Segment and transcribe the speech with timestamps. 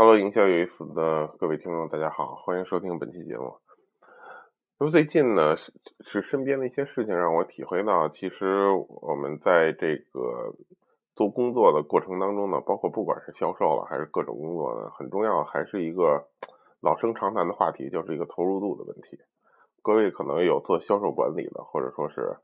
[0.00, 3.58] Hello，营销有意思的各位听众，大家好，欢迎收听本期节目。
[4.78, 10.54] 那么最近呢，是是身边的一些事情让我体会到，其实我们在这个
[11.14, 16.24] 做工作的过程当中呢，包括不管是销售了还是各种工作呢，很重要还是一个
[16.80, 19.18] 老生常谈的话题，就是一个投入度的问题。
[19.82, 22.38] 各位可能有做销售管理的，或者说是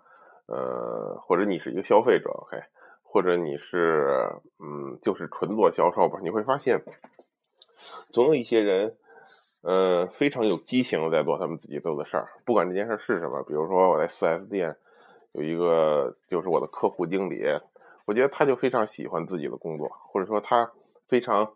[0.46, 2.58] 呃，或者你是一个消费者，OK，
[3.02, 4.28] 或者你是
[4.62, 6.82] 嗯，就是纯做销售吧，你会发现。
[8.10, 8.96] 总有一些人，
[9.62, 13.42] 呃，非常有激情的在做他们自己做的事儿，不管这件事儿是什么。
[13.42, 14.76] 比如说我在 4S 店
[15.32, 17.42] 有一个就是我的客户经理，
[18.06, 20.72] 我觉得他就非常喜欢自己的工作，或者说他
[21.08, 21.52] 非常，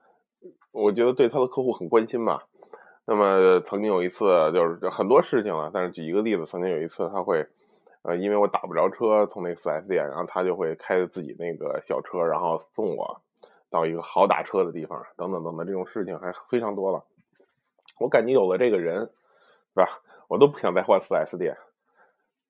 [0.73, 2.47] 我觉得对他的客户很关心吧。
[3.07, 7.47] 那么曾经有一次就是很多事情了，但是举一个例子，曾经有一次他会，
[8.03, 13.21] 呃，因为我打不着车从那个 4S 店，然后他就会开着自己那个小车，然后送我。
[13.71, 17.05] 到一个好打车的地方，等等等等，这种事情还非常多了。
[18.01, 20.01] 我感觉有了这个人，是吧？
[20.29, 21.57] 我都不想再换四 S 店。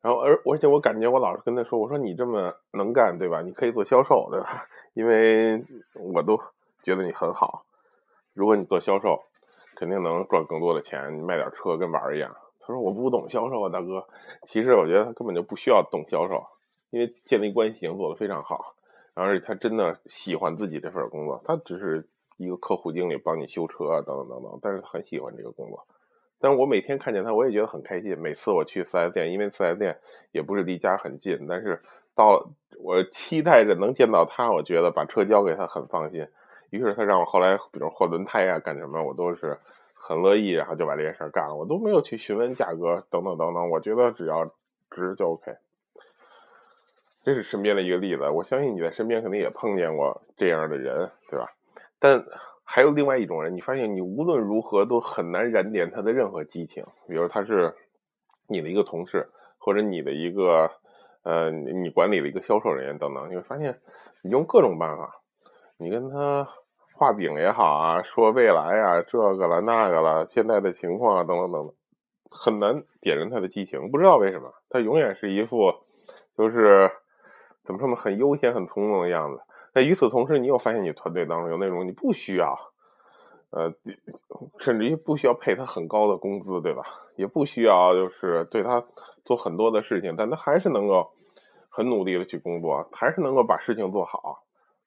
[0.02, 3.42] 然后，而而且我感觉我老是跟他说：“我说你这么能干，对吧？
[3.42, 4.64] 你可以做销售，对吧？
[4.94, 5.62] 因为
[5.94, 6.38] 我都
[6.82, 7.64] 觉得你很好。
[8.32, 9.22] 如果你做销售，
[9.76, 11.16] 肯定能赚更多的钱。
[11.18, 14.06] 你卖点车跟玩儿一样。”他说：“我不懂销售啊，大哥。”
[14.44, 16.46] 其实我觉得他根本就不需要懂销售，
[16.91, 18.74] 因为建立关系已经做得非常好。
[19.20, 24.58] 而且他真的喜欢自己这份工作，他只是一个客户经理，帮你修车啊，等等等等。
[24.62, 25.86] 但是他很喜欢这个工作。
[26.38, 28.18] 但我每天看见他，我也觉得很开心。
[28.18, 29.98] 每次我去四 S 店，因为四 S 店
[30.32, 31.82] 也不是离家很近，但是
[32.14, 32.50] 到
[32.82, 36.26] 我期待着能见到他，我觉得把车交给他很放心。
[36.70, 39.58] 于是他让我后来，比如换轮胎啊，干什么，我都是
[39.92, 41.54] 很乐意，然后就把这件事干了。
[41.54, 43.68] 我都没有去询问价格，等等等等。
[43.68, 44.46] 我觉得只要
[44.91, 45.52] 值就 OK。
[47.22, 51.52] 这是身边的一个例子，我相信你在身边肯定也碰见过这样的人，对吧？
[51.98, 52.24] 但
[52.64, 56.86] 还有另外一种人，你发现你无论如何都很难燃点他的任何激情。
[57.06, 57.74] 比如他是
[58.48, 60.70] 你的一个同事，或者你的一个
[61.22, 63.78] 呃你管理的一个销售人员等等，你会发现
[64.22, 65.20] 你用各种办法，
[65.76, 66.48] 你跟他
[66.94, 71.75] 画饼也好啊，说未来啊这个了那个了，现在的情况啊等等等等，
[72.31, 73.91] 很难点燃他的激情。
[73.91, 75.75] 不知道为什么，他永远是一副
[76.34, 76.91] 就是。
[77.70, 77.94] 怎么说呢？
[77.94, 79.41] 很悠闲、很从容的样子。
[79.72, 82.58] 那与此同时，你又发现你团队当中有那种你不需要，
[83.50, 83.72] 呃，
[84.58, 86.82] 甚至于不需要配他很高的工资，对吧？
[87.14, 88.84] 也不需要就是对他
[89.25, 91.12] 做很多的事情，但他还是能够
[91.69, 94.42] 很努力的去工作，还是能够把事情做好。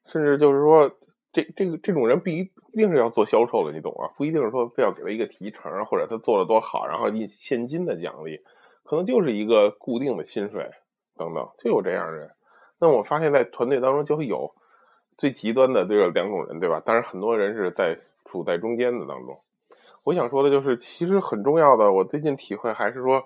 [0.07, 0.91] 甚至就是说，
[1.31, 4.11] 这这个这种人不一定是要做销售的，你懂啊？
[4.17, 8.41] 不一定是说非要给他一个提成，或者他做的多好，然后以现金的奖励，
[8.83, 10.71] 可能就是一个固定的薪水
[11.15, 12.31] 等等，就有这样的人。
[12.83, 14.53] 那我发现，在团队当中就会有
[15.17, 16.81] 最极端的这个两种人，对吧？
[16.85, 19.39] 当然，很多人是在处在中间的当中。
[20.03, 23.23] 我想说的就是，其实很重要的，我最近体会还是说，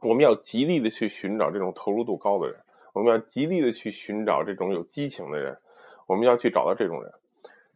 [0.00, 2.56] 我们要极力的去寻找这种投入度高的人，
[2.94, 5.58] 我们要极力的去寻找这种有激情的人，
[6.06, 7.12] 我们要去找到这种人，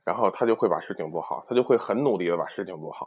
[0.05, 3.07] 然后他就会把事情做好，他就会很努力的把事情做好。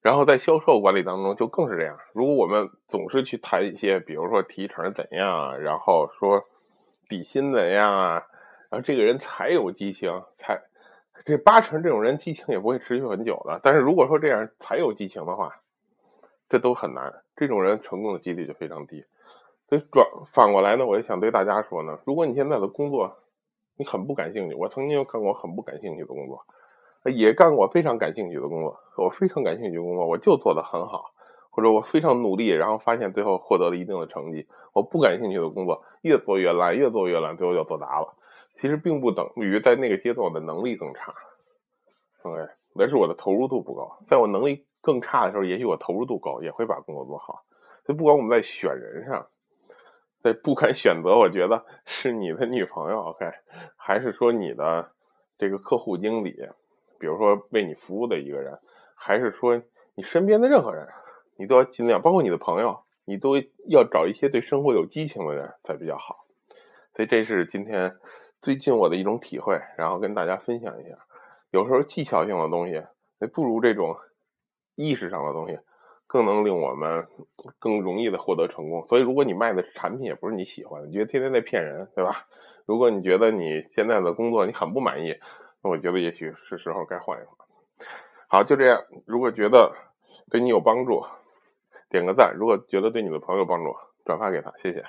[0.00, 1.98] 然后在销售管理当中就更是这样。
[2.14, 6.46] 如果我们总是去谈一些，比如说提成怎样，然后说。
[7.14, 8.26] 底薪怎样啊？
[8.70, 10.60] 然后这个人才有激情，才
[11.24, 13.60] 这八成这种人激情也不会持续很久的。
[13.62, 15.60] 但是如果说这样才有激情的话，
[16.48, 19.04] 这都很难，这种人成功的几率就非常低。
[19.68, 23.16] 所以转反过来呢，我也想对大家说呢：如果你现在的工作
[23.76, 26.44] 你很不感兴趣，我曾经干过很不感兴趣的工作，
[27.04, 28.80] 也干过非常感兴趣的工作。
[28.96, 31.12] 我非常感兴趣的工作，我就做得很好。
[31.54, 34.48] 或者我非常努力，然后发现最后获得了一定的成绩。
[34.72, 38.16] 我不感兴趣的工作越做越烂，越做越烂，最后就做砸了。
[38.56, 41.14] 其实并不等于在那个阶段我的能力更差
[42.22, 42.40] ，OK，
[42.76, 43.98] 而是我的投入度不高。
[44.08, 47.44] 在我能力更差的时候，也许我投入度高，也会把工作做好。
[47.86, 49.28] 所以不管我们在选人上，
[50.24, 53.30] 在不管选择，我觉得是你的女朋友 OK，
[53.76, 54.90] 还是说你的
[55.38, 56.34] 这个客户经理，
[56.98, 58.58] 比如说为你服务的一个人，
[58.96, 59.62] 还是说
[59.94, 60.84] 你身边的任何人。
[61.36, 63.36] 你都要尽量，包括你的朋友，你都
[63.68, 66.24] 要找一些对生活有激情的人才比较好。
[66.94, 67.96] 所以这是今天
[68.40, 70.96] 最近我的一种体会，然后跟大家分享一下。
[71.50, 72.82] 有时候技巧性的东西，
[73.18, 73.96] 那不如这种
[74.76, 75.58] 意识上的东西，
[76.06, 77.06] 更能令我们
[77.58, 78.86] 更容易的获得成功。
[78.88, 82.26] 所以，如果你卖的产品也不是你喜欢的，你觉得天天在骗人，对吧？
[82.66, 85.16] 如果你觉得你现在的工作你很不满意，
[85.62, 87.36] 那我觉得也许是时候该换一换。
[88.28, 88.84] 好，就这样。
[89.04, 89.72] 如果觉得
[90.30, 91.04] 对你有帮助，
[91.94, 93.72] 点个赞，如果觉得对你的朋友帮助，
[94.04, 94.84] 转发给他，谢谢。